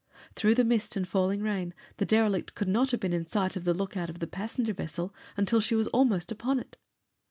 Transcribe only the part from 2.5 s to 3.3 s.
could not have been in